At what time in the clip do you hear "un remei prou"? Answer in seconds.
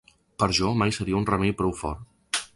1.21-1.77